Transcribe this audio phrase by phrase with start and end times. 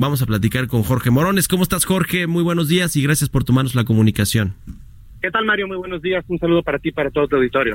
[0.00, 1.48] Vamos a platicar con Jorge Morones.
[1.48, 2.28] ¿Cómo estás, Jorge?
[2.28, 4.54] Muy buenos días y gracias por tomarnos la comunicación.
[5.20, 5.66] ¿Qué tal, Mario?
[5.66, 6.24] Muy buenos días.
[6.28, 7.74] Un saludo para ti y para todo tu auditorio.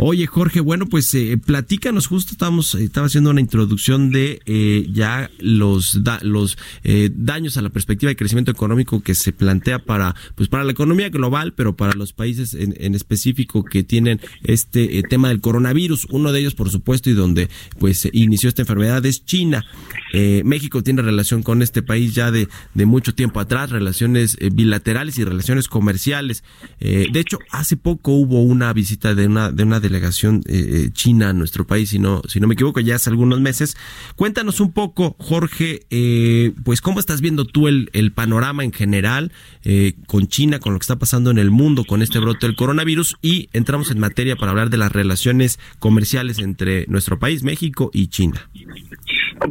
[0.00, 2.08] Oye, Jorge, bueno, pues eh, platícanos.
[2.08, 7.62] Justo estamos, eh, estaba haciendo una introducción de eh, ya los los eh, daños a
[7.62, 11.76] la perspectiva de crecimiento económico que se plantea para pues para la economía global, pero
[11.76, 16.06] para los países en, en específico que tienen este eh, tema del coronavirus.
[16.10, 19.64] Uno de ellos, por supuesto, y donde pues inició esta enfermedad es China.
[20.12, 24.50] Eh, México tiene relación con este país ya de, de mucho tiempo atrás, relaciones eh,
[24.52, 26.42] bilaterales y relaciones comerciales.
[26.80, 31.30] Eh, de hecho, hace poco hubo una visita de una, de una delegación eh, china
[31.30, 33.76] a nuestro país, si no, si no me equivoco, ya hace algunos meses.
[34.16, 39.32] Cuéntanos un poco, Jorge, eh, pues cómo estás viendo tú el, el panorama en general
[39.64, 42.56] eh, con China, con lo que está pasando en el mundo con este brote del
[42.56, 47.90] coronavirus y entramos en materia para hablar de las relaciones comerciales entre nuestro país, México
[47.92, 48.48] y China.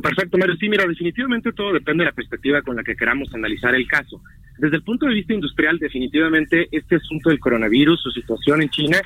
[0.02, 0.56] Perfecto, Mario.
[0.60, 4.22] Sí, mira, definitivamente todo depende de la perspectiva con la que queramos analizar el caso.
[4.60, 9.00] Desde el punto de vista industrial, definitivamente este asunto del coronavirus, su situación en China,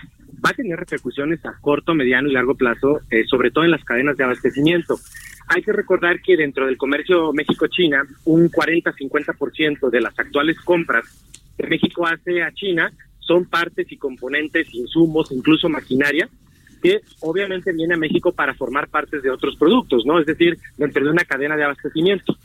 [0.43, 3.83] va a tener repercusiones a corto, mediano y largo plazo, eh, sobre todo en las
[3.83, 4.97] cadenas de abastecimiento.
[5.47, 11.05] Hay que recordar que dentro del comercio México-China, un 40-50% de las actuales compras
[11.55, 16.27] que México hace a China son partes y componentes, insumos, incluso maquinaria,
[16.81, 20.19] que obviamente viene a México para formar partes de otros productos, ¿no?
[20.19, 22.35] Es decir, dentro de una cadena de abastecimiento.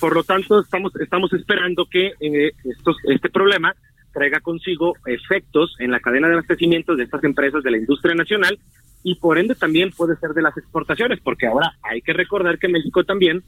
[0.00, 3.74] Por lo tanto, estamos estamos esperando que eh, estos, este problema
[4.12, 8.58] traiga consigo efectos en la cadena de abastecimiento de estas empresas de la industria nacional
[9.02, 12.68] y por ende también puede ser de las exportaciones, porque ahora hay que recordar que
[12.68, 13.42] México también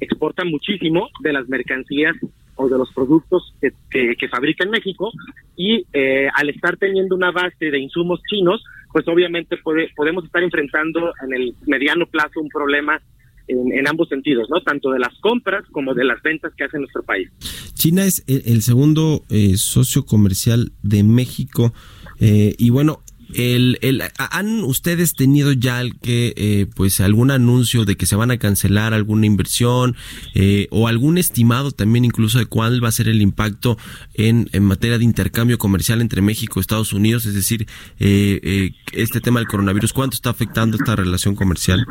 [0.00, 2.16] exporta muchísimo de las mercancías
[2.56, 5.10] o de los productos que, que, que fabrica en México
[5.56, 8.62] y eh, al estar teniendo una base de insumos chinos,
[8.92, 13.00] pues obviamente puede, podemos estar enfrentando en el mediano plazo un problema
[13.48, 14.60] en, ambos sentidos, ¿no?
[14.62, 17.30] Tanto de las compras como de las ventas que hace nuestro país.
[17.74, 21.72] China es el, el segundo eh, socio comercial de México
[22.20, 23.00] eh, y bueno,
[23.34, 28.16] el, el, ¿Han ustedes tenido ya el que, eh, pues, algún anuncio de que se
[28.16, 29.96] van a cancelar alguna inversión
[30.34, 33.76] eh, o algún estimado también incluso de cuál va a ser el impacto
[34.14, 37.26] en, en materia de intercambio comercial entre México y Estados Unidos?
[37.26, 37.66] Es decir,
[37.98, 41.84] eh, eh, este tema del coronavirus, ¿cuánto está afectando esta relación comercial?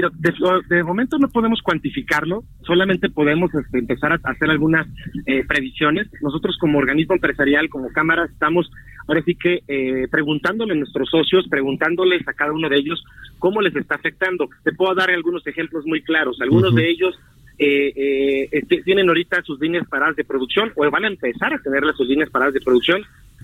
[0.00, 4.86] Pero de, de, momento no podemos cuantificarlo, solamente podemos este, empezar a hacer algunas
[5.26, 6.08] eh, previsiones.
[6.20, 8.70] Nosotros como organismo empresarial, como Cámara, estamos
[9.08, 13.02] ahora sí que eh, preguntándole a nuestros socios, preguntándoles a cada uno de ellos
[13.38, 14.48] cómo les está afectando.
[14.62, 16.40] Te puedo dar algunos ejemplos muy claros.
[16.40, 16.80] Algunos uh -huh.
[16.80, 17.18] de ellos
[17.58, 21.58] eh, eh, este, tienen ahorita sus líneas paradas de producción o van a empezar a
[21.58, 23.02] tener sus líneas paradas de producción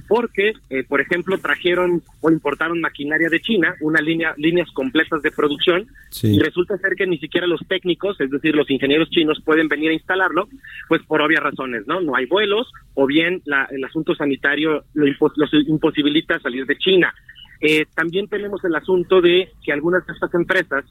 [0.08, 5.30] porque, eh, por ejemplo, trajeron o importaron maquinaria de China, una línea, líneas completas de
[5.30, 6.36] producción, sí.
[6.36, 9.90] y resulta ser que ni siquiera los técnicos, es decir, los ingenieros chinos, pueden venir
[9.90, 10.48] a instalarlo,
[10.88, 12.00] pues por obvias razones, ¿no?
[12.00, 16.76] No hay vuelos, o bien la, el asunto sanitario lo impos los imposibilita salir de
[16.76, 17.14] China.
[17.60, 20.84] Eh, también tenemos el asunto de que algunas de estas empresas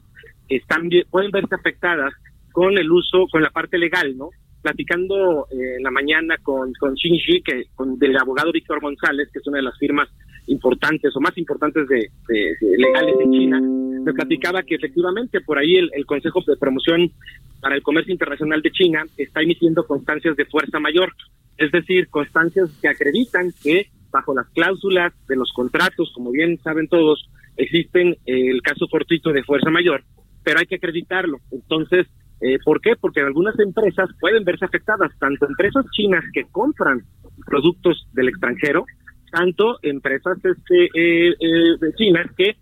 [0.48, 2.12] están pueden verse afectadas
[2.52, 4.30] con el uso, con la parte legal, ¿no?
[4.64, 9.46] Platicando eh, en la mañana con, con que con del abogado Víctor González, que es
[9.46, 10.08] una de las firmas
[10.46, 15.76] importantes o más importantes de, de, legales en China, me platicaba que efectivamente por ahí
[15.76, 17.12] el, el, Consejo de Promoción
[17.60, 21.12] para el Comercio Internacional de China está emitiendo constancias de fuerza mayor,
[21.58, 26.88] es decir, constancias que acreditan que bajo las cláusulas de los contratos, como bien saben
[26.88, 30.04] todos, existen eh, el caso fortuito de fuerza mayor,
[30.42, 31.40] pero hay que acreditarlo.
[31.50, 32.06] Entonces,
[32.40, 32.94] eh, ¿Por qué?
[32.96, 37.02] Porque algunas empresas pueden verse afectadas, tanto empresas chinas que compran
[37.46, 38.84] productos del extranjero,
[39.30, 42.56] tanto empresas este, eh, eh, chinas que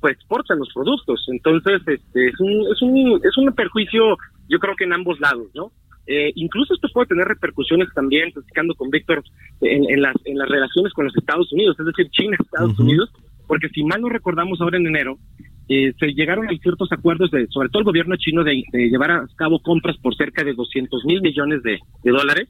[0.00, 1.26] pues exportan los productos.
[1.28, 4.16] Entonces, este, es un, es un, es un perjuicio,
[4.48, 5.72] yo creo que en ambos lados, ¿no?
[6.06, 9.22] Eh, incluso esto puede tener repercusiones también, platicando con Víctor,
[9.62, 12.84] en, en, las, en las relaciones con los Estados Unidos, es decir, China-Estados uh -huh.
[12.84, 13.10] Unidos,
[13.46, 15.18] porque si mal no recordamos ahora en enero,
[15.68, 19.10] eh, se llegaron a ciertos acuerdos, de, sobre todo el gobierno chino, de, de llevar
[19.10, 22.48] a cabo compras por cerca de 200 mil millones de, de dólares,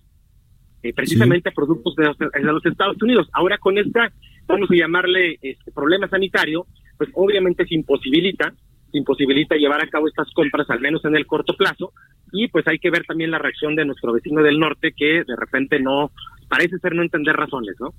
[0.82, 1.55] eh, precisamente sí.
[1.55, 3.28] productos de, de, los Estados Unidos.
[3.32, 4.12] Ahora con esta,
[4.46, 6.66] vamos a llamarle este problema sanitario,
[6.99, 8.52] pues obviamente se imposibilita
[8.99, 11.93] imposibilita llevar a cabo estas compras, al menos en el corto plazo,
[12.32, 15.37] y pues hay que ver también la reacción de nuestro vecino del norte que de
[15.37, 16.11] repente no,
[16.49, 17.94] parece ser no entender razones, ¿no?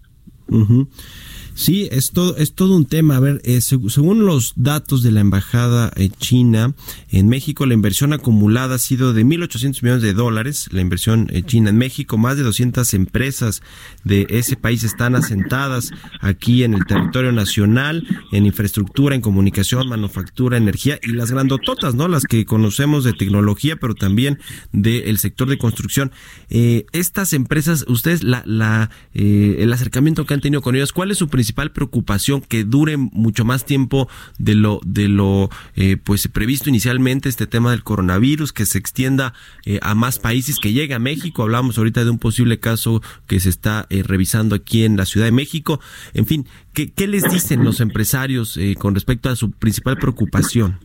[1.55, 3.15] Sí, es todo, es todo un tema.
[3.15, 6.73] A ver, eh, según los datos de la Embajada eh, China
[7.11, 11.43] en México, la inversión acumulada ha sido de 1.800 millones de dólares, la inversión eh,
[11.43, 12.17] china en México.
[12.17, 13.61] Más de 200 empresas
[14.03, 20.57] de ese país están asentadas aquí en el territorio nacional, en infraestructura, en comunicación, manufactura,
[20.57, 22.09] energía y las grandototas, ¿no?
[22.09, 24.39] Las que conocemos de tecnología, pero también
[24.73, 26.11] del sector de construcción.
[26.49, 31.29] estas empresas, ustedes, la, la, el acercamiento que han tenido con ellas, ¿cuál es su
[31.29, 34.09] principal principal preocupación que dure mucho más tiempo
[34.39, 39.35] de lo de lo eh, pues previsto inicialmente este tema del coronavirus que se extienda
[39.63, 41.43] eh, a más países que llegue a México.
[41.43, 45.27] Hablamos ahorita de un posible caso que se está eh, revisando aquí en la Ciudad
[45.27, 45.79] de México.
[46.15, 50.79] En fin qué, qué les dicen los empresarios con respecto a su principal preocupación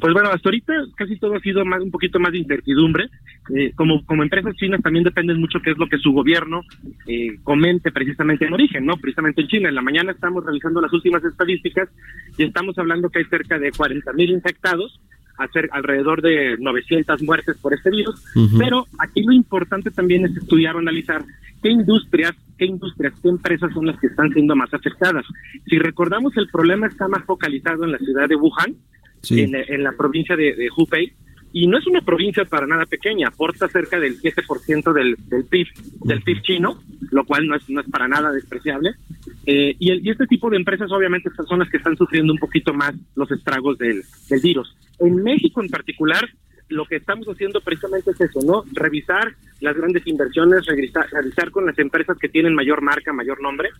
[0.00, 3.08] pues bueno, hasta ahorita casi todo ha sido más un poquito más de incertidumbre.
[3.54, 6.62] Eh, como, como empresas chinas también dependen mucho qué es lo que su gobierno
[7.06, 8.96] eh, comente precisamente en origen, ¿no?
[8.96, 9.68] Precisamente en China.
[9.68, 11.88] En la mañana estamos revisando las últimas estadísticas
[12.36, 15.00] y estamos hablando que hay cerca de 40 mil infectados,
[15.38, 18.24] hacer alrededor de 900 muertes por este virus,
[18.58, 21.22] pero aquí lo importante también es estudiar o analizar
[21.62, 25.24] qué industrias, qué industrias, qué empresas son las que están siendo más afectadas.
[25.66, 28.76] Si recordamos, el problema está más focalizado en la ciudad de Wuhan,
[29.30, 31.12] en, la provincia de, de, Hubei.
[31.52, 35.66] Y no es una provincia para nada pequeña, aporta cerca del 7% del, del PIB
[36.04, 38.90] del PIB chino, lo cual no es, no es para nada despreciable.
[39.46, 42.94] Eh, y, este tipo de empresas, obviamente, son las que están sufriendo un poquito más
[43.14, 44.76] los estragos del, del virus.
[44.98, 46.28] En México, en particular,
[46.68, 48.64] lo que estamos haciendo precisamente es eso, ¿no?
[48.72, 53.70] Revisar las grandes inversiones, revisar, revisar con las empresas que tienen mayor marca, mayor nombre,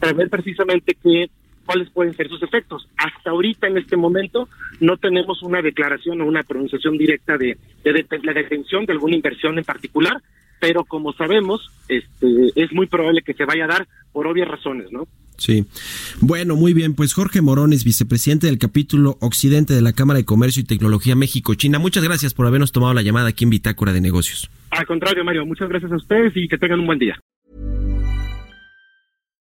[0.00, 1.30] para ver precisamente qué
[1.64, 2.88] cuáles pueden ser sus efectos.
[2.96, 4.48] Hasta ahorita, en este momento,
[4.80, 9.64] no tenemos una declaración o una pronunciación directa de, la detención de alguna inversión en
[9.64, 10.20] particular,
[10.60, 14.92] pero como sabemos, este, es muy probable que se vaya a dar por obvias razones,
[14.92, 15.08] ¿no?
[15.36, 15.64] Sí.
[16.20, 16.94] Bueno, muy bien.
[16.94, 21.78] Pues Jorge Morones, vicepresidente del capítulo Occidente de la Cámara de Comercio y Tecnología México-China.
[21.80, 24.50] Muchas gracias por habernos tomado la llamada aquí en Bitácora de Negocios.
[24.70, 27.18] Al contrario, Mario, muchas gracias a ustedes y que tengan un buen día.